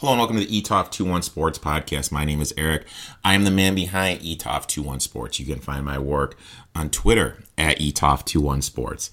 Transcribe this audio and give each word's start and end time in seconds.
Hello 0.00 0.12
and 0.12 0.20
welcome 0.20 0.36
to 0.36 0.44
the 0.44 0.60
ETOF 0.60 0.92
21 0.92 1.22
Sports 1.22 1.58
Podcast. 1.58 2.12
My 2.12 2.26
name 2.26 2.42
is 2.42 2.52
Eric. 2.58 2.84
I 3.24 3.32
am 3.32 3.44
the 3.44 3.50
man 3.50 3.74
behind 3.74 4.20
ETOF 4.20 4.66
21 4.66 5.00
Sports. 5.00 5.40
You 5.40 5.46
can 5.46 5.58
find 5.58 5.86
my 5.86 5.98
work 5.98 6.36
on 6.74 6.90
Twitter 6.90 7.42
at 7.56 7.78
ETOF 7.78 8.30
21 8.30 8.60
Sports. 8.60 9.10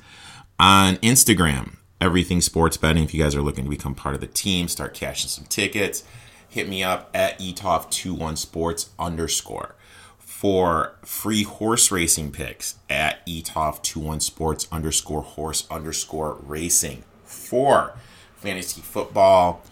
On 0.59 0.97
Instagram, 0.97 1.77
everything 2.01 2.41
sports 2.41 2.75
betting. 2.75 3.05
If 3.05 3.13
you 3.13 3.23
guys 3.23 3.33
are 3.33 3.41
looking 3.41 3.63
to 3.63 3.69
become 3.69 3.95
part 3.95 4.13
of 4.13 4.19
the 4.19 4.27
team, 4.27 4.67
start 4.67 4.93
cashing 4.93 5.29
some 5.29 5.45
tickets, 5.45 6.03
hit 6.49 6.67
me 6.67 6.83
up 6.83 7.09
at 7.13 7.39
ETOF 7.39 7.89
21 7.89 8.35
Sports 8.35 8.89
underscore. 8.99 9.75
For 10.19 10.95
free 11.05 11.43
horse 11.43 11.93
racing 11.93 12.33
picks 12.33 12.75
at 12.89 13.25
ETOF 13.25 13.83
21 13.83 14.19
Sports 14.19 14.67
underscore 14.69 15.23
horse 15.23 15.65
underscore 15.71 16.39
racing. 16.41 17.05
For 17.23 17.97
fantasy 18.35 18.81
football, 18.81 19.63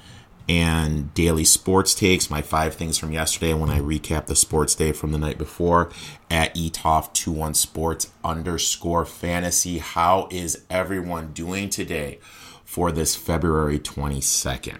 and 0.49 1.13
daily 1.13 1.45
sports 1.45 1.93
takes, 1.93 2.29
my 2.29 2.41
five 2.41 2.75
things 2.75 2.97
from 2.97 3.11
yesterday 3.11 3.53
when 3.53 3.69
I 3.69 3.79
recap 3.79 4.25
the 4.25 4.35
sports 4.35 4.75
day 4.75 4.91
from 4.91 5.11
the 5.11 5.17
night 5.17 5.37
before 5.37 5.89
at 6.29 6.53
ETOF21 6.55 7.55
Sports 7.55 8.11
underscore 8.23 9.05
fantasy. 9.05 9.77
How 9.77 10.27
is 10.31 10.63
everyone 10.69 11.33
doing 11.33 11.69
today 11.69 12.19
for 12.65 12.91
this 12.91 13.15
February 13.15 13.79
22nd? 13.79 14.77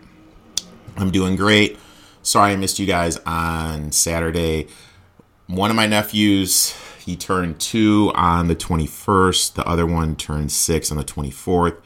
I'm 0.97 1.11
doing 1.11 1.35
great. 1.35 1.77
Sorry 2.23 2.51
I 2.51 2.55
missed 2.55 2.79
you 2.79 2.85
guys 2.85 3.17
on 3.25 3.91
Saturday. 3.91 4.67
One 5.47 5.69
of 5.69 5.75
my 5.75 5.87
nephews, 5.87 6.75
he 7.03 7.15
turned 7.15 7.59
two 7.59 8.11
on 8.15 8.47
the 8.47 8.55
21st, 8.55 9.53
the 9.53 9.67
other 9.67 9.85
one 9.85 10.15
turned 10.15 10.51
six 10.51 10.91
on 10.91 10.97
the 10.97 11.03
24th. 11.03 11.77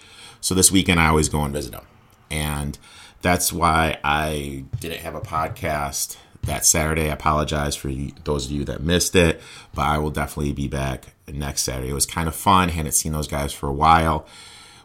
So 0.41 0.53
this 0.53 0.71
weekend 0.71 0.99
I 0.99 1.07
always 1.07 1.29
go 1.29 1.41
and 1.43 1.53
visit 1.53 1.71
them. 1.71 1.85
And 2.29 2.77
that's 3.25 3.52
why 3.52 3.97
I 4.03 4.65
didn't 4.79 4.99
have 4.99 5.15
a 5.15 5.20
podcast 5.20 6.15
that 6.43 6.63
Saturday. 6.63 7.09
I 7.09 7.13
apologize 7.13 7.75
for 7.75 7.91
those 8.23 8.45
of 8.45 8.51
you 8.51 8.63
that 8.65 8.84
missed 8.84 9.15
it, 9.15 9.41
but 9.73 9.81
I 9.81 9.98
will 9.98 10.12
definitely 10.12 10.54
be 10.54 10.68
back 10.68 11.05
next 11.27 11.63
Saturday. 11.63 11.90
It 11.90 11.96
was 11.96 12.05
kind 12.05 12.27
of 12.27 12.35
fun. 12.35 12.70
Hadn't 12.70 12.91
seen 12.91 13.13
those 13.13 13.27
guys 13.27 13.51
for 13.51 13.68
a 13.68 13.73
while. 13.73 14.27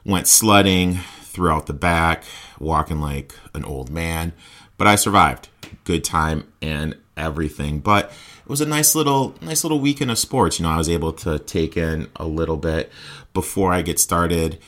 Went 0.07 0.27
sledding 0.27 1.01
throughout 1.21 1.67
the 1.67 1.75
back, 1.75 2.25
walking 2.59 2.99
like 2.99 3.35
an 3.53 3.63
old 3.63 3.91
man, 3.91 4.33
but 4.79 4.87
I 4.87 4.95
survived. 4.95 5.51
Good 5.85 6.03
time 6.03 6.51
and 6.63 6.97
everything. 7.19 7.81
But 7.81 8.07
it 8.07 8.49
was 8.49 8.63
a 8.63 8.67
nice 8.67 8.95
little 8.95 9.35
nice 9.43 9.65
little 9.65 9.81
weekend 9.81 10.11
of 10.11 10.19
sports. 10.19 10.59
You 10.59 10.63
know, 10.63 10.73
I 10.73 10.79
was 10.79 10.89
able 10.89 11.13
to 11.13 11.39
take 11.41 11.77
in 11.77 12.09
a 12.17 12.27
little 12.27 12.57
bit 12.57 12.91
before 13.35 13.71
I 13.71 13.83
get 13.83 13.99
started. 13.99 14.59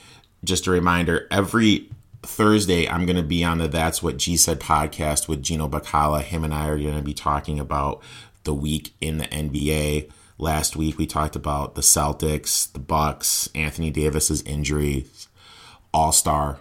Just 0.44 0.66
a 0.66 0.70
reminder, 0.70 1.26
every 1.30 1.88
Thursday, 2.22 2.88
I'm 2.88 3.04
going 3.04 3.16
to 3.16 3.22
be 3.22 3.42
on 3.42 3.58
the 3.58 3.68
That's 3.68 4.02
What 4.02 4.16
G 4.16 4.36
Said 4.36 4.60
podcast 4.60 5.28
with 5.28 5.42
Gino 5.42 5.68
Bacala. 5.68 6.22
Him 6.22 6.44
and 6.44 6.54
I 6.54 6.68
are 6.68 6.78
going 6.78 6.96
to 6.96 7.02
be 7.02 7.14
talking 7.14 7.58
about 7.58 8.00
the 8.44 8.54
week 8.54 8.94
in 9.00 9.18
the 9.18 9.24
NBA. 9.26 10.10
Last 10.38 10.76
week, 10.76 10.98
we 10.98 11.06
talked 11.06 11.36
about 11.36 11.74
the 11.74 11.82
Celtics, 11.82 12.72
the 12.72 12.78
Bucks, 12.78 13.48
Anthony 13.54 13.90
Davis's 13.90 14.42
injury, 14.42 15.06
All 15.92 16.12
Star 16.12 16.58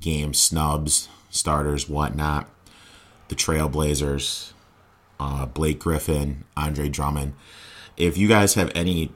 game 0.00 0.34
snubs, 0.34 1.08
starters, 1.30 1.88
whatnot, 1.88 2.48
the 3.28 3.34
Trailblazers, 3.34 4.52
uh, 5.18 5.46
Blake 5.46 5.78
Griffin, 5.78 6.44
Andre 6.56 6.88
Drummond. 6.88 7.34
If 7.96 8.16
you 8.16 8.28
guys 8.28 8.54
have 8.54 8.72
any 8.74 9.12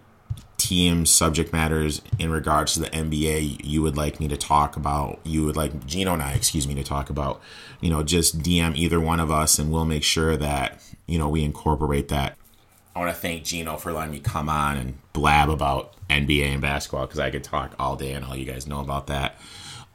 team 0.67 1.06
subject 1.06 1.53
matters 1.53 2.03
in 2.19 2.31
regards 2.31 2.75
to 2.75 2.81
the 2.81 2.91
NBA 2.91 3.61
you 3.64 3.83
would 3.83 3.97
like 3.97 4.19
me 4.19 4.27
to 4.27 4.36
talk 4.36 4.77
about, 4.77 5.20
you 5.23 5.45
would 5.45 5.56
like 5.56 5.86
Gino 5.86 6.12
and 6.12 6.23
I, 6.23 6.33
excuse 6.33 6.67
me, 6.67 6.75
to 6.75 6.83
talk 6.83 7.08
about, 7.08 7.41
you 7.81 7.89
know, 7.89 8.03
just 8.03 8.41
DM 8.41 8.75
either 8.75 8.98
one 8.98 9.20
of 9.20 9.31
us 9.31 9.61
and 9.61 9.70
we'll 9.70 9.84
make 9.84 10.03
sure 10.03 10.36
that, 10.36 10.83
you 11.06 11.19
know, 11.19 11.28
we 11.28 11.45
incorporate 11.45 12.08
that. 12.08 12.36
I 12.97 12.98
want 12.98 13.14
to 13.14 13.20
thank 13.20 13.45
Gino 13.45 13.77
for 13.77 13.92
letting 13.92 14.11
me 14.11 14.19
come 14.19 14.48
on 14.48 14.77
and 14.77 14.98
blab 15.12 15.50
about 15.50 15.95
NBA 16.08 16.46
and 16.46 16.63
basketball 16.63 17.07
because 17.07 17.20
I 17.20 17.30
could 17.30 17.45
talk 17.45 17.74
all 17.79 17.95
day 17.95 18.12
and 18.12 18.24
all 18.24 18.35
you 18.35 18.45
guys 18.46 18.67
know 18.67 18.80
about 18.80 19.07
that. 19.07 19.39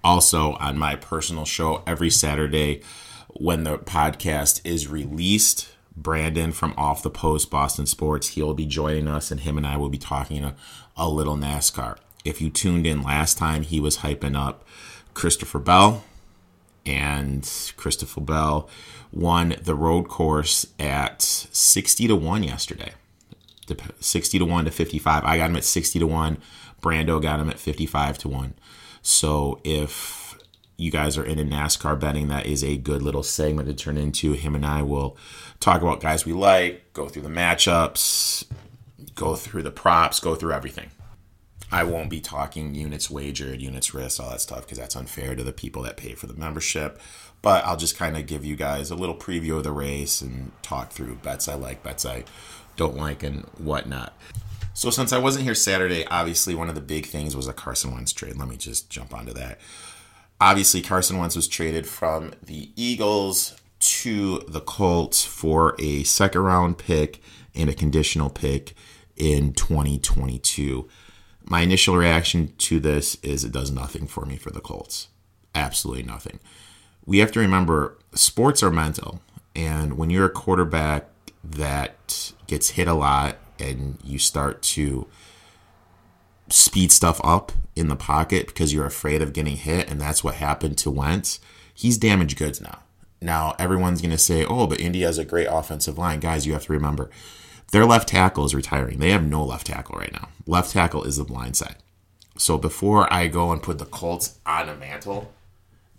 Also, 0.03 0.53
on 0.53 0.77
my 0.77 0.95
personal 0.95 1.43
show 1.43 1.83
every 1.85 2.09
Saturday 2.09 2.81
when 3.27 3.65
the 3.65 3.77
podcast 3.77 4.61
is 4.63 4.87
released, 4.87 5.67
Brandon 5.95 6.51
from 6.51 6.73
Off 6.77 7.03
the 7.03 7.09
Post 7.09 7.49
Boston 7.49 7.85
Sports. 7.85 8.29
He'll 8.29 8.53
be 8.53 8.65
joining 8.65 9.07
us, 9.07 9.31
and 9.31 9.41
him 9.41 9.57
and 9.57 9.67
I 9.67 9.77
will 9.77 9.89
be 9.89 9.97
talking 9.97 10.43
a, 10.43 10.55
a 10.95 11.09
little 11.09 11.35
NASCAR. 11.35 11.97
If 12.23 12.41
you 12.41 12.49
tuned 12.49 12.85
in 12.85 13.01
last 13.01 13.37
time, 13.37 13.63
he 13.63 13.79
was 13.79 13.97
hyping 13.97 14.37
up 14.37 14.65
Christopher 15.13 15.59
Bell, 15.59 16.03
and 16.85 17.49
Christopher 17.77 18.21
Bell 18.21 18.69
won 19.11 19.55
the 19.61 19.75
road 19.75 20.07
course 20.07 20.65
at 20.79 21.21
60 21.21 22.07
to 22.07 22.15
1 22.15 22.43
yesterday. 22.43 22.93
60 23.99 24.39
to 24.39 24.45
1 24.45 24.65
to 24.65 24.71
55. 24.71 25.23
I 25.23 25.37
got 25.37 25.49
him 25.49 25.55
at 25.55 25.63
60 25.63 25.99
to 25.99 26.07
1. 26.07 26.37
Brando 26.81 27.21
got 27.21 27.39
him 27.39 27.49
at 27.49 27.59
55 27.59 28.17
to 28.19 28.29
1. 28.29 28.53
So 29.01 29.59
if 29.63 30.20
you 30.81 30.89
guys 30.89 31.15
are 31.15 31.23
in 31.23 31.37
a 31.37 31.43
NASCAR 31.43 31.99
betting, 31.99 32.27
that 32.29 32.47
is 32.47 32.63
a 32.63 32.75
good 32.75 33.03
little 33.03 33.21
segment 33.21 33.67
to 33.67 33.73
turn 33.75 33.97
into. 33.97 34.33
Him 34.33 34.55
and 34.55 34.65
I 34.65 34.81
will 34.81 35.15
talk 35.59 35.83
about 35.83 36.01
guys 36.01 36.25
we 36.25 36.33
like, 36.33 36.91
go 36.93 37.07
through 37.07 37.21
the 37.21 37.29
matchups, 37.29 38.45
go 39.13 39.35
through 39.35 39.61
the 39.61 39.71
props, 39.71 40.19
go 40.19 40.33
through 40.33 40.53
everything. 40.53 40.89
I 41.71 41.83
won't 41.83 42.09
be 42.09 42.19
talking 42.19 42.73
units 42.73 43.11
wagered, 43.11 43.61
units 43.61 43.93
risk, 43.93 44.19
all 44.19 44.31
that 44.31 44.41
stuff, 44.41 44.61
because 44.61 44.79
that's 44.79 44.95
unfair 44.95 45.35
to 45.35 45.43
the 45.43 45.53
people 45.53 45.83
that 45.83 45.97
pay 45.97 46.15
for 46.15 46.25
the 46.25 46.33
membership. 46.33 46.99
But 47.43 47.63
I'll 47.63 47.77
just 47.77 47.95
kind 47.95 48.17
of 48.17 48.25
give 48.25 48.43
you 48.43 48.55
guys 48.55 48.89
a 48.89 48.95
little 48.95 49.15
preview 49.15 49.57
of 49.57 49.63
the 49.63 49.71
race 49.71 50.19
and 50.19 50.51
talk 50.63 50.91
through 50.91 51.15
bets 51.17 51.47
I 51.47 51.53
like, 51.53 51.83
bets 51.83 52.07
I 52.07 52.23
don't 52.75 52.97
like, 52.97 53.21
and 53.21 53.43
whatnot. 53.59 54.17
So 54.73 54.89
since 54.89 55.13
I 55.13 55.19
wasn't 55.19 55.45
here 55.45 55.53
Saturday, 55.53 56.07
obviously 56.07 56.55
one 56.55 56.69
of 56.69 56.75
the 56.75 56.81
big 56.81 57.05
things 57.05 57.35
was 57.35 57.47
a 57.47 57.53
Carson 57.53 57.93
Wentz 57.93 58.13
trade. 58.13 58.35
Let 58.35 58.47
me 58.47 58.57
just 58.57 58.89
jump 58.89 59.13
onto 59.13 59.33
that 59.33 59.59
obviously 60.41 60.81
Carson 60.81 61.19
Wentz 61.19 61.35
was 61.35 61.47
traded 61.47 61.87
from 61.87 62.33
the 62.43 62.71
Eagles 62.75 63.55
to 63.79 64.39
the 64.47 64.59
Colts 64.59 65.23
for 65.23 65.75
a 65.79 66.03
second 66.03 66.41
round 66.41 66.77
pick 66.79 67.21
and 67.55 67.69
a 67.69 67.73
conditional 67.73 68.29
pick 68.29 68.73
in 69.15 69.53
2022. 69.53 70.89
My 71.45 71.61
initial 71.61 71.95
reaction 71.95 72.53
to 72.57 72.79
this 72.79 73.15
is 73.23 73.43
it 73.43 73.51
does 73.51 73.71
nothing 73.71 74.07
for 74.07 74.25
me 74.25 74.35
for 74.35 74.49
the 74.49 74.61
Colts. 74.61 75.07
Absolutely 75.53 76.03
nothing. 76.03 76.39
We 77.05 77.19
have 77.19 77.31
to 77.33 77.39
remember 77.39 77.97
sports 78.13 78.63
are 78.63 78.71
mental. 78.71 79.21
And 79.55 79.97
when 79.97 80.09
you're 80.09 80.25
a 80.25 80.29
quarterback 80.29 81.07
that 81.43 82.31
gets 82.47 82.71
hit 82.71 82.87
a 82.87 82.93
lot 82.93 83.37
and 83.59 83.97
you 84.03 84.17
start 84.17 84.61
to 84.61 85.07
speed 86.51 86.91
stuff 86.91 87.19
up 87.23 87.51
in 87.75 87.87
the 87.87 87.95
pocket 87.95 88.47
because 88.47 88.73
you're 88.73 88.85
afraid 88.85 89.21
of 89.21 89.33
getting 89.33 89.57
hit, 89.57 89.89
and 89.89 89.99
that's 89.99 90.23
what 90.23 90.35
happened 90.35 90.77
to 90.79 90.91
Wentz. 90.91 91.39
He's 91.73 91.97
damaged 91.97 92.37
goods 92.37 92.61
now. 92.61 92.79
Now 93.21 93.55
everyone's 93.59 94.01
going 94.01 94.11
to 94.11 94.17
say, 94.17 94.45
"Oh, 94.45 94.67
but 94.67 94.79
Indy 94.79 95.01
has 95.01 95.17
a 95.17 95.25
great 95.25 95.47
offensive 95.49 95.97
line." 95.97 96.19
Guys, 96.19 96.45
you 96.45 96.53
have 96.53 96.65
to 96.65 96.73
remember, 96.73 97.09
their 97.71 97.85
left 97.85 98.09
tackle 98.09 98.45
is 98.45 98.55
retiring. 98.55 98.99
They 98.99 99.11
have 99.11 99.25
no 99.25 99.43
left 99.43 99.67
tackle 99.67 99.97
right 99.97 100.11
now. 100.11 100.29
Left 100.45 100.71
tackle 100.71 101.03
is 101.03 101.17
the 101.17 101.23
blind 101.23 101.55
side. 101.55 101.77
So 102.37 102.57
before 102.57 103.11
I 103.13 103.27
go 103.27 103.51
and 103.51 103.63
put 103.63 103.77
the 103.77 103.85
Colts 103.85 104.39
on 104.45 104.67
a 104.67 104.75
mantle, 104.75 105.31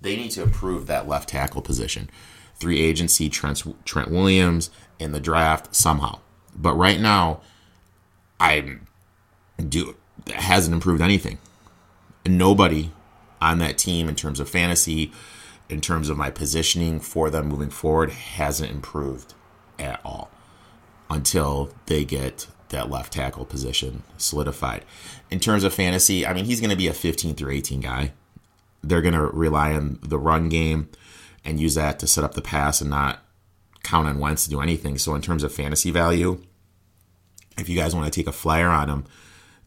they 0.00 0.16
need 0.16 0.32
to 0.32 0.42
improve 0.42 0.86
that 0.86 1.08
left 1.08 1.30
tackle 1.30 1.62
position. 1.62 2.10
Three 2.56 2.80
agency 2.80 3.28
Trent 3.28 3.62
Trent 3.84 4.10
Williams 4.10 4.70
in 4.98 5.12
the 5.12 5.20
draft 5.20 5.74
somehow. 5.74 6.18
But 6.54 6.74
right 6.74 7.00
now, 7.00 7.40
I'm 8.38 8.86
do 9.68 9.96
hasn't 10.34 10.74
improved 10.74 11.02
anything. 11.02 11.38
Nobody 12.26 12.92
on 13.40 13.58
that 13.58 13.78
team, 13.78 14.08
in 14.08 14.14
terms 14.14 14.38
of 14.38 14.48
fantasy, 14.48 15.12
in 15.68 15.80
terms 15.80 16.08
of 16.08 16.16
my 16.16 16.30
positioning 16.30 17.00
for 17.00 17.30
them 17.30 17.48
moving 17.48 17.70
forward, 17.70 18.10
hasn't 18.10 18.70
improved 18.70 19.34
at 19.78 20.00
all 20.04 20.30
until 21.10 21.72
they 21.86 22.04
get 22.04 22.46
that 22.68 22.90
left 22.90 23.12
tackle 23.12 23.44
position 23.44 24.02
solidified. 24.16 24.84
In 25.30 25.40
terms 25.40 25.64
of 25.64 25.74
fantasy, 25.74 26.26
I 26.26 26.32
mean, 26.32 26.44
he's 26.44 26.60
going 26.60 26.70
to 26.70 26.76
be 26.76 26.88
a 26.88 26.94
15 26.94 27.34
through 27.34 27.52
18 27.52 27.80
guy. 27.80 28.12
They're 28.82 29.02
going 29.02 29.14
to 29.14 29.26
rely 29.26 29.72
on 29.74 29.98
the 30.02 30.18
run 30.18 30.48
game 30.48 30.88
and 31.44 31.60
use 31.60 31.74
that 31.74 31.98
to 32.00 32.06
set 32.06 32.24
up 32.24 32.34
the 32.34 32.42
pass 32.42 32.80
and 32.80 32.90
not 32.90 33.20
count 33.82 34.08
on 34.08 34.18
Wentz 34.18 34.44
to 34.44 34.50
do 34.50 34.60
anything. 34.60 34.98
So, 34.98 35.14
in 35.14 35.22
terms 35.22 35.42
of 35.42 35.52
fantasy 35.52 35.90
value, 35.90 36.42
if 37.58 37.68
you 37.68 37.76
guys 37.76 37.94
want 37.94 38.12
to 38.12 38.20
take 38.20 38.26
a 38.26 38.32
flyer 38.32 38.68
on 38.68 38.88
him, 38.88 39.04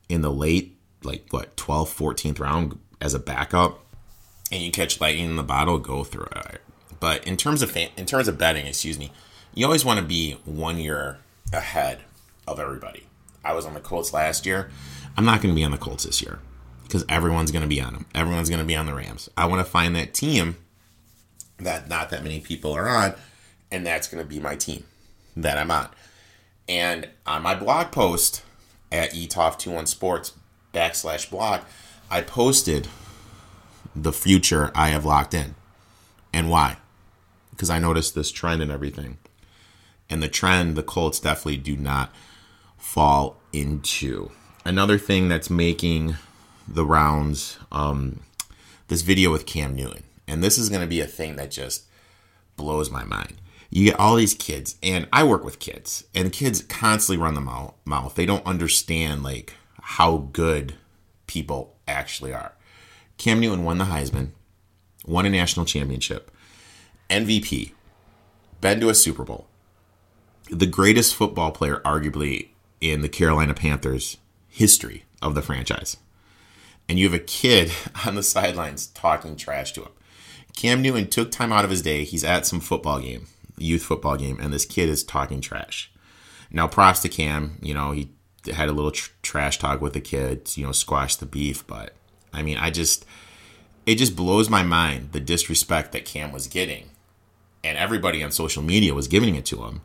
in 0.09 0.21
the 0.21 0.31
late, 0.31 0.77
like 1.03 1.27
what, 1.31 1.55
12th, 1.57 1.95
14th 1.95 2.39
round 2.39 2.79
as 3.01 3.13
a 3.13 3.19
backup, 3.19 3.79
and 4.51 4.61
you 4.61 4.71
catch 4.71 5.01
lightning 5.01 5.25
in 5.25 5.35
the 5.35 5.43
bottle, 5.43 5.79
go 5.79 6.03
through 6.03 6.27
it. 6.35 6.61
But 6.99 7.25
in 7.27 7.37
terms 7.37 7.61
of 7.61 7.71
fan, 7.71 7.89
in 7.97 8.05
terms 8.05 8.27
of 8.27 8.37
betting, 8.37 8.65
excuse 8.65 8.97
me, 8.97 9.11
you 9.53 9.65
always 9.65 9.85
want 9.85 9.99
to 9.99 10.05
be 10.05 10.33
one 10.45 10.77
year 10.77 11.19
ahead 11.53 11.99
of 12.47 12.59
everybody. 12.59 13.03
I 13.43 13.53
was 13.53 13.65
on 13.65 13.73
the 13.73 13.79
Colts 13.79 14.13
last 14.13 14.45
year. 14.45 14.69
I'm 15.17 15.25
not 15.25 15.41
going 15.41 15.53
to 15.53 15.59
be 15.59 15.63
on 15.63 15.71
the 15.71 15.77
Colts 15.77 16.03
this 16.03 16.21
year 16.21 16.39
because 16.83 17.05
everyone's 17.09 17.51
going 17.51 17.61
to 17.61 17.67
be 17.67 17.81
on 17.81 17.93
them. 17.93 18.05
Everyone's 18.13 18.49
going 18.49 18.59
to 18.59 18.65
be 18.65 18.75
on 18.75 18.85
the 18.85 18.93
Rams. 18.93 19.29
I 19.37 19.45
want 19.45 19.65
to 19.65 19.69
find 19.69 19.95
that 19.95 20.13
team 20.13 20.57
that 21.57 21.87
not 21.87 22.09
that 22.09 22.23
many 22.23 22.39
people 22.39 22.73
are 22.73 22.87
on, 22.87 23.15
and 23.71 23.85
that's 23.85 24.07
going 24.07 24.23
to 24.23 24.27
be 24.27 24.39
my 24.39 24.55
team 24.55 24.83
that 25.37 25.57
I'm 25.57 25.71
on. 25.71 25.89
And 26.67 27.09
on 27.25 27.43
my 27.43 27.55
blog 27.55 27.91
post 27.91 28.43
at 28.91 29.11
etoff21 29.13 29.87
sports 29.87 30.33
backslash 30.73 31.29
blog, 31.29 31.61
I 32.09 32.21
posted 32.21 32.87
the 33.95 34.13
future 34.13 34.71
I 34.75 34.89
have 34.89 35.05
locked 35.05 35.33
in. 35.33 35.55
And 36.33 36.49
why? 36.49 36.77
Because 37.51 37.69
I 37.69 37.79
noticed 37.79 38.13
this 38.13 38.31
trend 38.31 38.61
and 38.61 38.71
everything. 38.71 39.17
And 40.09 40.21
the 40.21 40.27
trend, 40.27 40.75
the 40.75 40.83
Colts 40.83 41.19
definitely 41.19 41.57
do 41.57 41.77
not 41.77 42.13
fall 42.77 43.41
into. 43.53 44.31
Another 44.65 44.97
thing 44.97 45.29
that's 45.29 45.49
making 45.49 46.15
the 46.67 46.85
rounds, 46.85 47.57
um, 47.71 48.19
this 48.87 49.01
video 49.01 49.31
with 49.31 49.45
Cam 49.45 49.75
Newton. 49.75 50.03
And 50.27 50.43
this 50.43 50.57
is 50.57 50.69
going 50.69 50.81
to 50.81 50.87
be 50.87 51.01
a 51.01 51.07
thing 51.07 51.35
that 51.37 51.51
just 51.51 51.85
blows 52.57 52.91
my 52.91 53.03
mind. 53.03 53.35
You 53.69 53.85
get 53.85 53.99
all 53.99 54.15
these 54.15 54.33
kids, 54.33 54.77
and 54.83 55.07
I 55.11 55.23
work 55.23 55.43
with 55.43 55.59
kids, 55.59 56.05
and 56.13 56.31
kids 56.31 56.61
constantly 56.63 57.21
run 57.21 57.33
the 57.33 57.73
mouth. 57.85 58.15
They 58.15 58.25
don't 58.25 58.45
understand 58.45 59.23
like 59.23 59.53
how 59.81 60.29
good 60.31 60.75
people 61.27 61.75
actually 61.87 62.33
are. 62.33 62.53
Cam 63.17 63.39
Newton 63.39 63.63
won 63.63 63.77
the 63.77 63.85
Heisman, 63.85 64.29
won 65.05 65.25
a 65.25 65.29
national 65.29 65.65
championship, 65.65 66.31
MVP, 67.09 67.71
been 68.61 68.79
to 68.79 68.89
a 68.89 68.95
Super 68.95 69.23
Bowl, 69.23 69.47
the 70.49 70.65
greatest 70.65 71.15
football 71.15 71.51
player, 71.51 71.81
arguably, 71.85 72.49
in 72.81 73.01
the 73.01 73.09
Carolina 73.09 73.53
Panthers 73.53 74.17
history 74.47 75.05
of 75.21 75.35
the 75.35 75.41
franchise. 75.41 75.97
And 76.87 76.99
you 76.99 77.05
have 77.09 77.19
a 77.19 77.23
kid 77.23 77.71
on 78.05 78.15
the 78.15 78.23
sidelines 78.23 78.87
talking 78.87 79.35
trash 79.35 79.73
to 79.73 79.83
him. 79.83 79.91
Cam 80.55 80.81
Newton 80.81 81.07
took 81.07 81.31
time 81.31 81.51
out 81.51 81.65
of 81.65 81.71
his 81.71 81.81
day. 81.81 82.03
He's 82.03 82.23
at 82.23 82.45
some 82.45 82.59
football 82.59 82.99
game, 82.99 83.27
youth 83.57 83.83
football 83.83 84.17
game, 84.17 84.39
and 84.41 84.53
this 84.53 84.65
kid 84.65 84.89
is 84.89 85.03
talking 85.03 85.41
trash. 85.41 85.91
Now, 86.51 86.67
props 86.67 87.01
to 87.01 87.09
Cam. 87.09 87.57
You 87.61 87.73
know, 87.73 87.91
he 87.91 88.11
had 88.53 88.69
a 88.69 88.73
little 88.73 88.91
tr- 88.91 89.11
trash 89.21 89.57
talk 89.59 89.81
with 89.81 89.93
the 89.93 90.01
kids, 90.01 90.57
you 90.57 90.65
know, 90.65 90.71
squash 90.71 91.15
the 91.15 91.25
beef. 91.25 91.65
But 91.65 91.93
I 92.33 92.41
mean, 92.43 92.57
I 92.57 92.69
just, 92.69 93.05
it 93.85 93.95
just 93.95 94.15
blows 94.15 94.49
my 94.49 94.63
mind 94.63 95.11
the 95.11 95.19
disrespect 95.19 95.91
that 95.91 96.05
Cam 96.05 96.31
was 96.31 96.47
getting. 96.47 96.89
And 97.63 97.77
everybody 97.77 98.23
on 98.23 98.31
social 98.31 98.61
media 98.61 98.93
was 98.93 99.07
giving 99.07 99.35
it 99.35 99.45
to 99.47 99.63
him. 99.63 99.81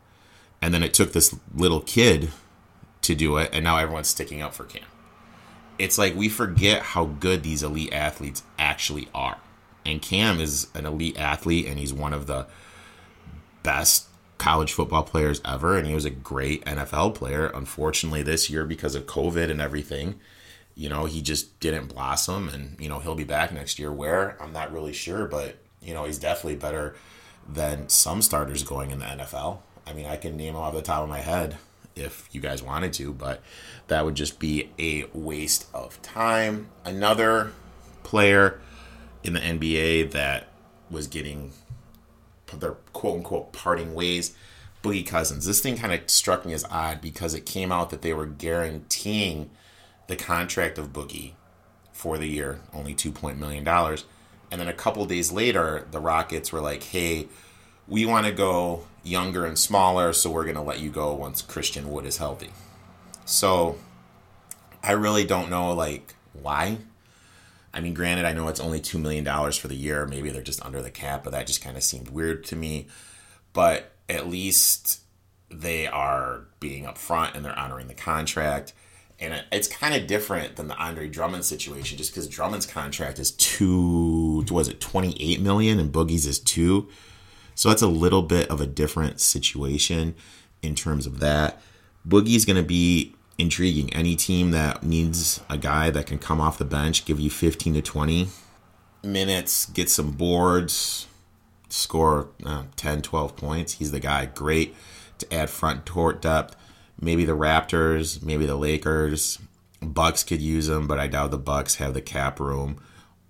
And 0.61 0.75
then 0.75 0.83
it 0.83 0.93
took 0.93 1.13
this 1.13 1.35
little 1.55 1.81
kid 1.81 2.31
to 3.03 3.15
do 3.15 3.39
it. 3.39 3.51
And 3.53 3.65
now 3.65 3.79
everyone's 3.79 4.09
sticking 4.09 4.43
up 4.43 4.55
for 4.55 4.65
Cam. 4.65 4.85
It's 5.79 5.97
like 5.97 6.15
we 6.15 6.29
forget 6.29 6.83
how 6.83 7.07
good 7.07 7.43
these 7.43 7.63
elite 7.63 7.93
athletes 7.93 8.43
actually 8.59 9.09
are. 9.15 9.39
And 9.87 10.03
Cam 10.03 10.39
is 10.39 10.67
an 10.75 10.85
elite 10.85 11.19
athlete 11.19 11.67
and 11.67 11.79
he's 11.79 11.95
one 11.95 12.13
of 12.13 12.27
the 12.27 12.47
best 13.63 14.07
college 14.39 14.73
football 14.73 15.03
players 15.03 15.41
ever, 15.45 15.77
and 15.77 15.87
he 15.87 15.95
was 15.95 16.05
a 16.05 16.11
great 16.11 16.65
NFL 16.65 17.15
player. 17.15 17.47
Unfortunately, 17.47 18.23
this 18.23 18.49
year 18.49 18.65
because 18.65 18.95
of 18.95 19.07
COVID 19.07 19.51
and 19.51 19.61
everything, 19.61 20.19
you 20.75 20.89
know, 20.89 21.05
he 21.05 21.21
just 21.21 21.61
didn't 21.61 21.89
blossom, 21.89 22.49
and 22.49 22.81
you 22.81 22.89
know 22.89 22.99
he'll 23.01 23.15
be 23.15 23.25
back 23.25 23.53
next 23.53 23.79
year. 23.79 23.93
Where 23.93 24.41
I'm 24.43 24.53
not 24.53 24.73
really 24.73 24.93
sure, 24.93 25.27
but 25.27 25.57
you 25.83 25.95
know 25.95 26.05
he's 26.05 26.19
definitely 26.19 26.57
better 26.57 26.97
than 27.49 27.89
some 27.89 28.23
starters 28.23 28.63
going 28.63 28.91
in 28.91 28.99
the 28.99 29.05
NFL. 29.05 29.59
I 29.87 29.93
mean, 29.93 30.07
I 30.07 30.17
can 30.17 30.37
name 30.37 30.55
them 30.55 30.63
off 30.63 30.75
the 30.75 30.83
top 30.83 31.03
of 31.03 31.09
my 31.09 31.21
head 31.21 31.59
if 31.97 32.29
you 32.33 32.41
guys 32.41 32.63
wanted 32.63 32.93
to, 32.95 33.13
but 33.13 33.43
that 33.89 34.05
would 34.05 34.15
just 34.15 34.39
be 34.39 34.71
a 34.79 35.05
waste 35.13 35.67
of 35.75 36.01
time. 36.03 36.69
Another 36.85 37.53
player 38.03 38.61
in 39.23 39.35
the 39.35 39.41
NBA 39.41 40.13
that 40.13 40.49
was 40.91 41.07
getting 41.07 41.53
their 42.57 42.73
quote 42.93 43.19
unquote 43.19 43.53
parting 43.53 43.95
ways. 43.95 44.35
Boogie 44.83 45.07
Cousins. 45.07 45.47
This 45.47 45.61
thing 45.61 45.77
kind 45.77 45.93
of 45.93 46.09
struck 46.09 46.47
me 46.47 46.55
as 46.55 46.65
odd 46.71 47.01
because 47.01 47.35
it 47.35 47.45
came 47.45 47.71
out 47.71 47.91
that 47.91 48.03
they 48.03 48.15
were 48.15 48.27
guaranteeing 48.27 49.51
the 50.07 50.17
contract 50.17 50.79
of 50.79 50.93
Boogie 50.93 51.33
for 51.93 52.17
the 52.17 52.27
year, 52.27 52.61
only 52.73 52.95
two 52.95 53.13
point 53.13 53.39
million 53.39 53.63
dollars. 53.63 54.05
And 54.51 54.61
then 54.61 54.69
a 54.69 54.73
couple 54.73 55.05
days 55.05 55.31
later, 55.31 55.87
the 55.91 56.01
Rockets 56.01 56.51
were 56.51 56.61
like, 56.61 56.83
"Hey, 56.83 57.29
we 57.87 58.07
want 58.07 58.27
to 58.27 58.33
go 58.33 58.87
younger 59.03 59.45
and 59.45 59.59
smaller, 59.59 60.13
so 60.13 60.31
we're 60.31 60.45
going 60.45 60.57
to 60.57 60.63
let 60.63 60.81
you 60.81 60.91
go 60.91 61.15
once 61.15 61.43
Christian 61.43 61.91
Wood 61.91 62.07
is 62.07 62.17
healthy." 62.17 62.51
So, 63.27 63.79
I 64.83 64.93
really 64.93 65.25
don't 65.25 65.51
know 65.51 65.73
like 65.73 66.15
why 66.33 66.79
I 67.73 67.81
mean, 67.81 67.95
granted, 67.95 68.25
I 68.25 68.33
know 68.33 68.49
it's 68.49 68.61
only 68.61 68.81
$2 68.81 69.01
million 69.01 69.25
for 69.53 69.69
the 69.69 69.77
year. 69.77 70.07
Maybe 70.07 70.31
they're 70.31 70.43
just 70.43 70.65
under 70.65 70.83
the 70.83 70.91
cap, 70.91 71.23
but 71.23 71.31
that 71.31 71.47
just 71.47 71.63
kind 71.63 71.77
of 71.77 71.83
seemed 71.83 72.09
weird 72.11 72.45
to 72.47 72.57
me. 72.57 72.89
But 73.53 73.93
at 74.09 74.29
least 74.29 75.03
they 75.51 75.87
are 75.87 76.47
being 76.59 76.85
upfront 76.85 77.35
and 77.35 77.45
they're 77.45 77.59
honoring 77.59 77.89
the 77.89 77.95
contract. 77.95 78.73
And 79.19 79.45
it's 79.53 79.69
kind 79.69 79.95
of 79.95 80.07
different 80.07 80.57
than 80.57 80.69
the 80.69 80.77
Andre 80.77 81.09
Drummond 81.09 81.45
situation, 81.45 81.99
just 81.99 82.13
because 82.13 82.27
Drummond's 82.27 82.67
contract 82.67 83.19
is 83.19 83.33
two, 83.33 84.45
was 84.51 84.69
it 84.69 84.81
28 84.81 85.41
million 85.41 85.79
and 85.79 85.93
Boogie's 85.93 86.27
is 86.27 86.39
two. 86.39 86.89
So 87.55 87.69
that's 87.69 87.83
a 87.83 87.89
little 87.89 88.23
bit 88.23 88.49
of 88.49 88.61
a 88.61 88.67
different 88.67 89.21
situation 89.21 90.15
in 90.63 90.75
terms 90.75 91.07
of 91.07 91.21
that. 91.21 91.61
Boogie's 92.09 92.47
going 92.47 92.57
to 92.57 92.63
be 92.63 93.15
intriguing. 93.41 93.93
Any 93.93 94.17
team 94.17 94.51
that 94.51 94.83
needs 94.83 95.41
a 95.49 95.57
guy 95.57 95.91
that 95.91 96.07
can 96.07 96.19
come 96.19 96.41
off 96.41 96.59
the 96.59 96.65
bench, 96.65 97.05
give 97.05 97.19
you 97.19 97.31
15 97.31 97.75
to 97.75 97.83
20 97.83 98.29
minutes, 99.03 99.67
get 99.67 99.89
some 99.89 100.13
boards, 100.13 101.07
score 101.69 102.29
uh, 102.45 102.65
10, 102.77 103.03
12 103.03 103.37
points, 103.37 103.75
he's 103.75 103.91
the 103.91 104.01
guy. 104.01 104.27
Great 104.27 104.75
to 105.19 105.33
add 105.35 105.51
front 105.51 105.87
court 105.87 106.21
depth. 106.21 106.57
Maybe 107.01 107.25
the 107.25 107.37
Raptors, 107.37 108.23
maybe 108.23 108.47
the 108.47 108.57
Lakers. 108.57 109.39
Bucks 109.81 110.23
could 110.23 110.43
use 110.43 110.69
him, 110.69 110.87
but 110.87 110.99
I 110.99 111.07
doubt 111.07 111.31
the 111.31 111.39
Bucks 111.39 111.77
have 111.77 111.95
the 111.95 112.03
cap 112.03 112.39
room 112.39 112.83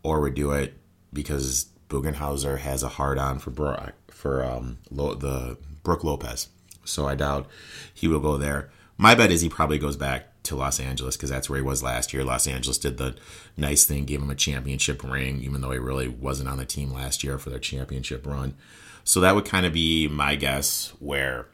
or 0.02 0.20
would 0.20 0.34
do 0.34 0.50
it 0.50 0.74
because 1.12 1.66
Budenholzer 1.88 2.58
has 2.58 2.82
a 2.82 2.88
hard 2.88 3.18
on 3.18 3.38
for 3.38 3.50
Brook, 3.50 3.92
for 4.08 4.44
um, 4.44 4.78
the 4.90 5.56
Brook 5.84 6.02
Lopez. 6.02 6.48
So 6.84 7.06
I 7.06 7.14
doubt 7.14 7.46
he 7.94 8.08
will 8.08 8.20
go 8.20 8.36
there. 8.36 8.70
My 9.00 9.14
bet 9.14 9.30
is 9.30 9.40
he 9.40 9.48
probably 9.48 9.78
goes 9.78 9.96
back 9.96 10.42
to 10.42 10.54
Los 10.54 10.78
Angeles 10.78 11.16
because 11.16 11.30
that's 11.30 11.48
where 11.48 11.56
he 11.56 11.64
was 11.64 11.82
last 11.82 12.12
year. 12.12 12.22
Los 12.22 12.46
Angeles 12.46 12.76
did 12.76 12.98
the 12.98 13.16
nice 13.56 13.86
thing, 13.86 14.04
gave 14.04 14.20
him 14.20 14.28
a 14.28 14.34
championship 14.34 15.02
ring, 15.02 15.40
even 15.40 15.62
though 15.62 15.70
he 15.70 15.78
really 15.78 16.06
wasn't 16.06 16.50
on 16.50 16.58
the 16.58 16.66
team 16.66 16.92
last 16.92 17.24
year 17.24 17.38
for 17.38 17.48
their 17.48 17.58
championship 17.58 18.26
run. 18.26 18.54
So 19.02 19.18
that 19.20 19.34
would 19.34 19.46
kind 19.46 19.64
of 19.64 19.72
be 19.72 20.06
my 20.06 20.36
guess 20.36 20.92
where 20.98 21.46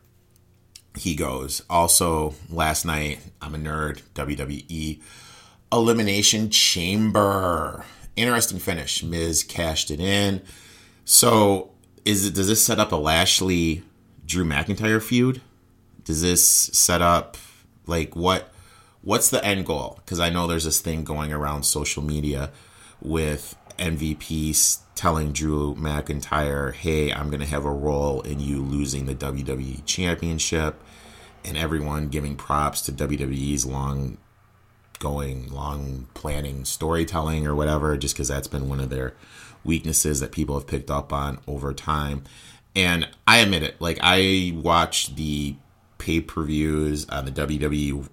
he 0.96 1.14
goes. 1.14 1.62
Also, 1.70 2.34
last 2.50 2.84
night, 2.84 3.20
I'm 3.40 3.54
a 3.54 3.58
nerd, 3.58 4.02
WWE 4.16 5.00
Elimination 5.72 6.50
Chamber. 6.50 7.84
Interesting 8.16 8.58
finish. 8.58 9.04
Miz 9.04 9.44
cashed 9.44 9.92
it 9.92 10.00
in. 10.00 10.42
So, 11.04 11.70
is 12.04 12.26
it 12.26 12.34
does 12.34 12.48
this 12.48 12.66
set 12.66 12.80
up 12.80 12.90
a 12.90 12.96
Lashley 12.96 13.84
Drew 14.26 14.44
McIntyre 14.44 15.00
feud? 15.00 15.40
Does 16.06 16.22
this 16.22 16.42
set 16.46 17.02
up 17.02 17.36
like 17.86 18.16
what 18.16 18.50
what's 19.02 19.28
the 19.28 19.44
end 19.44 19.66
goal? 19.66 20.00
Because 20.04 20.18
i 20.18 20.30
know 20.30 20.46
there's 20.46 20.64
this 20.64 20.80
thing 20.80 21.04
going 21.04 21.32
around 21.32 21.64
social 21.64 22.02
media 22.02 22.50
with 23.02 23.54
mvp 23.78 24.78
telling 24.94 25.30
drew 25.32 25.74
mcintyre 25.74 26.72
hey 26.72 27.12
i'm 27.12 27.28
going 27.28 27.40
to 27.40 27.46
have 27.46 27.66
a 27.66 27.70
role 27.70 28.22
in 28.22 28.40
you 28.40 28.62
losing 28.62 29.04
the 29.04 29.14
wwe 29.14 29.84
championship 29.84 30.82
and 31.44 31.58
everyone 31.58 32.08
giving 32.08 32.34
props 32.34 32.80
to 32.80 32.92
wwe's 32.92 33.66
long 33.66 34.16
going 34.98 35.52
long 35.52 36.06
planning 36.14 36.64
storytelling 36.64 37.46
or 37.46 37.54
whatever 37.54 37.96
just 37.96 38.14
because 38.14 38.28
that's 38.28 38.48
been 38.48 38.68
one 38.68 38.80
of 38.80 38.90
their 38.90 39.14
weaknesses 39.64 40.20
that 40.20 40.32
people 40.32 40.54
have 40.54 40.66
picked 40.66 40.90
up 40.90 41.12
on 41.12 41.38
over 41.46 41.74
time. 41.74 42.24
And 42.74 43.08
i 43.26 43.38
admit 43.38 43.62
it 43.62 43.80
like 43.80 43.98
i 44.00 44.52
watch 44.54 45.14
the 45.14 45.56
pay 45.98 46.20
per 46.20 46.42
views 46.42 47.08
on 47.08 47.24
the 47.24 47.32
WWE 47.32 48.08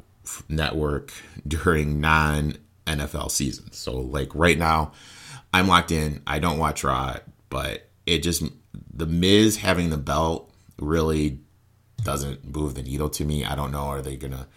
network 0.49 1.13
during 1.47 1.99
non 1.99 2.57
NFL 2.85 3.31
seasons. 3.31 3.77
So, 3.77 3.97
like 3.97 4.33
right 4.35 4.57
now, 4.57 4.91
I'm 5.53 5.67
locked 5.67 5.91
in. 5.91 6.21
I 6.27 6.39
don't 6.39 6.57
watch 6.57 6.83
Raw, 6.83 7.17
but 7.49 7.87
it 8.05 8.19
just, 8.19 8.43
The 8.93 9.05
Miz 9.05 9.57
having 9.57 9.89
the 9.89 9.97
belt 9.97 10.51
really 10.79 11.39
doesn't 12.03 12.53
move 12.53 12.75
the 12.75 12.83
needle 12.83 13.09
to 13.11 13.25
me. 13.25 13.45
I 13.45 13.55
don't 13.55 13.71
know. 13.71 13.85
Are 13.85 14.01
they 14.01 14.17
going 14.17 14.33
to 14.33 14.47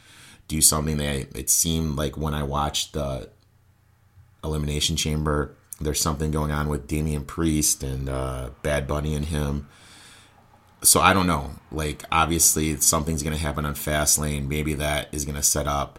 do 0.48 0.60
something 0.60 0.96
that 0.98 1.36
it 1.36 1.50
seemed 1.50 1.96
like 1.96 2.16
when 2.16 2.34
I 2.34 2.42
watched 2.42 2.92
the 2.92 3.28
Elimination 4.42 4.96
Chamber, 4.96 5.54
there's 5.80 6.00
something 6.00 6.30
going 6.30 6.50
on 6.50 6.68
with 6.68 6.86
Damian 6.86 7.24
Priest 7.24 7.82
and 7.82 8.08
uh, 8.08 8.50
Bad 8.62 8.86
Bunny 8.86 9.14
and 9.14 9.26
him 9.26 9.68
so 10.82 11.00
I 11.00 11.12
don't 11.12 11.26
know. 11.26 11.50
Like 11.72 12.04
obviously 12.12 12.76
something's 12.76 13.22
going 13.22 13.36
to 13.36 13.42
happen 13.42 13.64
on 13.64 13.74
Fastlane. 13.74 14.48
Maybe 14.48 14.74
that 14.74 15.08
is 15.12 15.24
going 15.24 15.36
to 15.36 15.42
set 15.42 15.66
up 15.66 15.98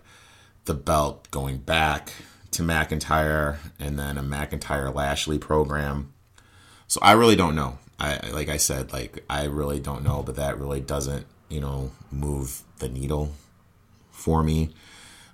the 0.65 0.73
belt 0.73 1.29
going 1.31 1.57
back 1.57 2.11
to 2.51 2.63
McIntyre 2.63 3.57
and 3.79 3.97
then 3.97 4.17
a 4.17 4.23
McIntyre 4.23 4.93
Lashley 4.93 5.37
program. 5.39 6.13
So 6.87 6.99
I 7.01 7.13
really 7.13 7.35
don't 7.35 7.55
know. 7.55 7.79
I 7.99 8.19
like 8.31 8.49
I 8.49 8.57
said, 8.57 8.93
like 8.93 9.23
I 9.29 9.45
really 9.45 9.79
don't 9.79 10.03
know, 10.03 10.21
but 10.23 10.35
that 10.35 10.59
really 10.59 10.81
doesn't, 10.81 11.25
you 11.49 11.59
know, 11.59 11.91
move 12.11 12.61
the 12.79 12.89
needle 12.89 13.33
for 14.11 14.43
me. 14.43 14.73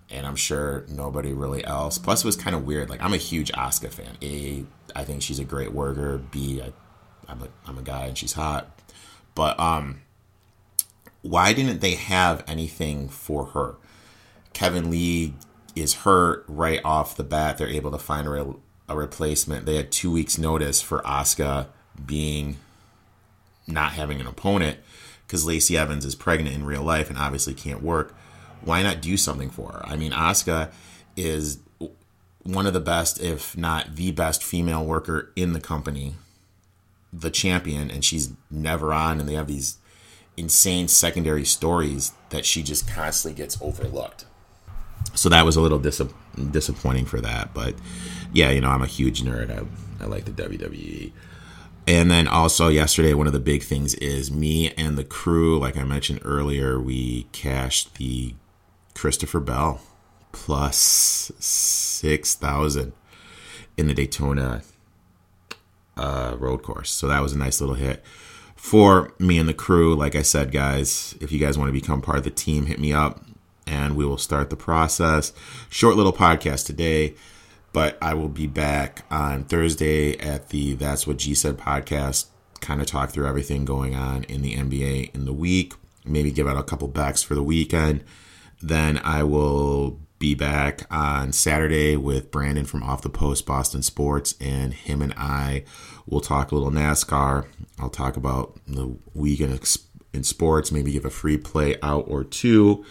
And 0.09 0.25
I'm 0.25 0.35
sure 0.35 0.85
nobody 0.88 1.33
really 1.33 1.65
else. 1.65 1.97
Plus, 1.97 2.23
it 2.23 2.25
was 2.25 2.35
kind 2.35 2.55
of 2.55 2.65
weird. 2.65 2.89
Like 2.89 3.01
I'm 3.01 3.13
a 3.13 3.17
huge 3.17 3.51
Asuka 3.51 3.89
fan. 3.89 4.17
A, 4.21 4.63
I 4.95 5.03
think 5.03 5.21
she's 5.21 5.39
a 5.39 5.43
great 5.43 5.73
worker. 5.73 6.19
B, 6.19 6.62
I, 6.62 6.71
I'm 7.27 7.41
a 7.41 7.47
I'm 7.65 7.77
a 7.77 7.81
guy 7.81 8.05
and 8.05 8.17
she's 8.17 8.33
hot. 8.33 8.79
But 9.35 9.59
um, 9.59 10.01
why 11.21 11.53
didn't 11.53 11.81
they 11.81 11.95
have 11.95 12.43
anything 12.47 13.09
for 13.09 13.47
her? 13.47 13.75
Keith 14.53 14.73
Lee 14.85 15.33
is 15.75 15.95
hurt 15.95 16.45
right 16.47 16.81
off 16.83 17.17
the 17.17 17.23
bat. 17.23 17.57
They're 17.57 17.67
able 17.67 17.91
to 17.91 17.97
find 17.97 18.27
a, 18.27 18.55
a 18.87 18.95
replacement. 18.95 19.65
They 19.65 19.75
had 19.75 19.91
two 19.91 20.11
weeks 20.11 20.37
notice 20.37 20.81
for 20.81 21.01
Asuka 21.01 21.67
being 22.05 22.57
not 23.67 23.93
having 23.93 24.19
an 24.19 24.27
opponent 24.27 24.79
because 25.25 25.45
Lacey 25.45 25.77
Evans 25.77 26.05
is 26.05 26.15
pregnant 26.15 26.55
in 26.55 26.65
real 26.65 26.83
life 26.83 27.09
and 27.09 27.17
obviously 27.17 27.53
can't 27.53 27.81
work. 27.81 28.15
Why 28.61 28.83
not 28.83 29.01
do 29.01 29.17
something 29.17 29.49
for 29.49 29.71
her? 29.71 29.81
I 29.85 29.95
mean, 29.95 30.11
Asuka 30.11 30.71
is 31.15 31.59
one 32.43 32.67
of 32.67 32.73
the 32.73 32.79
best, 32.79 33.21
if 33.21 33.57
not 33.57 33.95
the 33.95 34.11
best, 34.11 34.43
female 34.43 34.85
worker 34.85 35.31
in 35.35 35.53
the 35.53 35.59
company, 35.59 36.15
the 37.13 37.29
champion, 37.29 37.91
and 37.91 38.03
she's 38.03 38.34
never 38.50 38.93
on. 38.93 39.20
And 39.20 39.29
they 39.29 39.36
have 39.36 39.48
these 39.48 39.77
insane 40.36 40.88
secondary 40.88 41.46
stories 41.46 42.12
that 42.29 42.46
she 42.46 42.63
just 42.63 42.88
constantly 42.88 43.38
gets 43.41 43.62
overlooked. 43.62 44.25
So 45.13 45.29
that 45.29 45.46
was 45.46 45.55
a 45.55 45.62
little 45.62 45.79
dis- 45.79 46.01
disappointing 46.51 47.05
for 47.05 47.22
that. 47.22 47.53
But 47.53 47.75
yeah, 48.34 48.50
you 48.50 48.62
know, 48.62 48.70
I'm 48.70 48.82
a 48.82 48.88
huge 48.88 49.22
nerd. 49.22 49.51
I, 49.51 50.03
I 50.03 50.08
like 50.08 50.25
the 50.25 50.32
WWE. 50.32 51.12
And 51.86 52.10
then 52.10 52.27
also 52.27 52.70
yesterday, 52.70 53.13
one 53.13 53.27
of 53.27 53.34
the 53.34 53.39
big 53.39 53.63
things 53.63 53.93
is 53.96 54.32
me 54.32 54.72
and 54.72 54.98
the 54.98 55.03
crew, 55.03 55.60
like 55.60 55.77
I 55.77 55.84
mentioned 55.84 56.22
earlier, 56.24 56.79
we 56.79 57.24
cashed 57.34 57.96
the 57.96 58.36
Christopher 58.96 59.41
Bell 59.41 59.82
plus 60.32 61.32
6,000 61.39 62.93
in 63.77 63.88
the 63.88 63.93
Daytona 63.93 64.63
uh, 65.97 66.35
road 66.38 66.63
course. 66.63 66.91
So 66.91 67.07
that 67.07 67.21
was 67.21 67.33
a 67.33 67.38
nice 67.38 67.62
little 67.62 67.75
hit 67.75 68.03
for 68.55 69.13
me 69.19 69.38
and 69.38 69.50
the 69.50 69.53
crew. 69.53 69.95
Like 69.95 70.15
I 70.15 70.21
said, 70.21 70.51
guys, 70.51 71.15
if 71.19 71.31
you 71.31 71.39
guys 71.39 71.57
want 71.57 71.67
to 71.67 71.73
become 71.73 72.01
part 72.01 72.17
of 72.17 72.23
the 72.23 72.31
team, 72.31 72.65
hit 72.65 72.79
me 72.79 72.93
up 72.93 73.23
and 73.67 73.95
we 73.95 74.05
will 74.05 74.17
start 74.17 74.50
the 74.50 74.55
process. 74.55 75.33
Short 75.69 75.95
little 75.95 76.13
podcast 76.13 76.65
today, 76.65 77.15
but 77.71 77.97
I 78.01 78.13
will 78.13 78.29
be 78.29 78.47
back 78.47 79.03
on 79.12 79.43
Thursday 79.43 80.17
at 80.17 80.50
the 80.50 80.75
That's 80.75 81.07
What 81.07 81.17
G 81.17 81.33
Said 81.35 81.57
podcast. 81.57 82.27
Kind 82.62 82.79
of 82.79 82.88
talk 82.88 83.09
through 83.09 83.27
everything 83.27 83.65
going 83.65 83.95
on 83.95 84.23
in 84.25 84.41
the 84.41 84.55
NBA 84.55 85.13
in 85.13 85.25
the 85.25 85.33
week. 85.33 85.73
Maybe 86.05 86.31
give 86.31 86.47
out 86.47 86.57
a 86.57 86.63
couple 86.63 86.88
backs 86.88 87.21
for 87.21 87.35
the 87.35 87.43
weekend. 87.43 88.03
Then 88.62 88.97
I 89.03 89.23
will 89.23 90.00
be 90.24 90.34
back 90.34 90.86
on 90.89 91.34
Saturday 91.34 91.98
with 91.98 92.32
Brandon 92.32 92.63
from 92.63 92.82
Off 92.82 93.01
the 93.01 93.10
Post 93.10 93.46
Boston 93.46 93.82
Sports, 93.82 94.36
and 94.39 94.74
him 94.74 95.01
and 95.01 95.13
I 95.18 95.65
will 96.06 96.22
talk 96.22 96.50
a 96.50 96.56
little 96.56 96.72
NASCAR. 96.72 97.46
I'll 97.77 97.89
talk 97.89 98.15
about 98.15 98.58
the 98.65 98.96
weekend 99.13 99.60
in 100.13 100.24
sports, 100.24 100.72
maybe 100.72 100.94
give 100.94 101.03
a 101.03 101.10
free 101.10 101.36
play 101.36 101.75
out 101.84 102.06
or 102.08 102.24
two, 102.24 102.86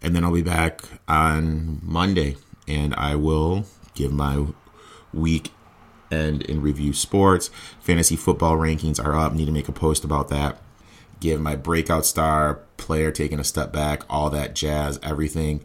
and 0.00 0.14
then 0.14 0.22
I'll 0.22 0.32
be 0.32 0.42
back 0.42 0.82
on 1.08 1.80
Monday, 1.82 2.36
and 2.68 2.94
I 2.94 3.16
will 3.16 3.64
give 3.94 4.12
my 4.12 4.46
week 5.12 5.50
end 6.12 6.42
in 6.42 6.62
review 6.62 6.92
sports. 6.92 7.50
Fantasy 7.80 8.14
football 8.14 8.56
rankings 8.56 9.04
are 9.04 9.16
up. 9.16 9.32
Need 9.32 9.46
to 9.46 9.50
make 9.50 9.68
a 9.68 9.72
post 9.72 10.04
about 10.04 10.28
that. 10.28 10.62
Give 11.18 11.40
my 11.40 11.56
breakout 11.56 12.06
star 12.06 12.60
player 12.76 13.10
taking 13.10 13.40
a 13.40 13.44
step 13.44 13.72
back, 13.72 14.04
all 14.08 14.30
that 14.30 14.54
jazz, 14.54 15.00
everything 15.02 15.64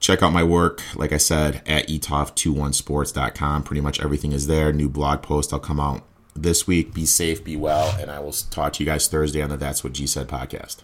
check 0.00 0.22
out 0.22 0.32
my 0.32 0.44
work, 0.44 0.82
like 0.94 1.12
I 1.12 1.16
said, 1.18 1.62
at 1.66 1.88
etoff21sports.com. 1.88 3.62
Pretty 3.62 3.80
much 3.80 4.00
everything 4.00 4.32
is 4.32 4.46
there. 4.46 4.72
New 4.72 4.88
blog 4.88 5.22
post 5.22 5.52
I'll 5.52 5.58
come 5.58 5.80
out 5.80 6.02
this 6.34 6.66
week. 6.66 6.94
Be 6.94 7.06
safe, 7.06 7.42
be 7.44 7.56
well, 7.56 7.96
and 8.00 8.10
I 8.10 8.20
will 8.20 8.32
talk 8.32 8.74
to 8.74 8.84
you 8.84 8.90
guys 8.90 9.08
Thursday 9.08 9.42
on 9.42 9.50
the 9.50 9.56
That's 9.56 9.82
What 9.82 9.92
G 9.92 10.06
Said 10.06 10.28
podcast. 10.28 10.82